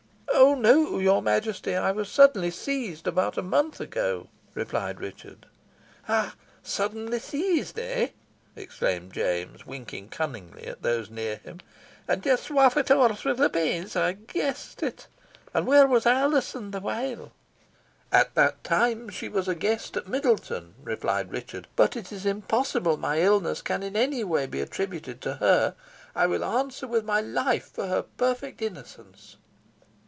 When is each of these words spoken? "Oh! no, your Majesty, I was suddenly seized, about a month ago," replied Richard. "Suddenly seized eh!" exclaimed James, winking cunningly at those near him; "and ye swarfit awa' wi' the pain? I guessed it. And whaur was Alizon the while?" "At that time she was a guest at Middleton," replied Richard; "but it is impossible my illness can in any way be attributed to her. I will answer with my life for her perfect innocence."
"Oh! 0.33 0.55
no, 0.55 0.97
your 0.97 1.21
Majesty, 1.21 1.75
I 1.75 1.91
was 1.91 2.09
suddenly 2.11 2.51
seized, 2.51 3.07
about 3.07 3.37
a 3.37 3.41
month 3.43 3.79
ago," 3.79 4.27
replied 4.53 4.99
Richard. 4.99 5.45
"Suddenly 6.63 7.19
seized 7.19 7.77
eh!" 7.79 8.09
exclaimed 8.55 9.13
James, 9.13 9.65
winking 9.65 10.09
cunningly 10.09 10.65
at 10.65 10.81
those 10.81 11.09
near 11.09 11.37
him; 11.37 11.59
"and 12.07 12.25
ye 12.25 12.33
swarfit 12.35 12.89
awa' 12.89 13.15
wi' 13.23 13.33
the 13.33 13.49
pain? 13.49 13.87
I 13.95 14.13
guessed 14.13 14.81
it. 14.83 15.07
And 15.53 15.67
whaur 15.67 15.85
was 15.87 16.05
Alizon 16.05 16.71
the 16.71 16.81
while?" 16.81 17.31
"At 18.11 18.33
that 18.35 18.63
time 18.63 19.09
she 19.09 19.29
was 19.29 19.47
a 19.47 19.55
guest 19.55 19.95
at 19.95 20.07
Middleton," 20.07 20.73
replied 20.83 21.31
Richard; 21.31 21.67
"but 21.75 21.95
it 21.95 22.11
is 22.11 22.25
impossible 22.25 22.97
my 22.97 23.19
illness 23.21 23.61
can 23.61 23.83
in 23.83 23.95
any 23.95 24.23
way 24.23 24.47
be 24.47 24.59
attributed 24.61 25.21
to 25.21 25.35
her. 25.35 25.75
I 26.15 26.27
will 26.27 26.43
answer 26.43 26.87
with 26.87 27.05
my 27.05 27.21
life 27.21 27.69
for 27.71 27.87
her 27.87 28.01
perfect 28.17 28.61
innocence." 28.61 29.37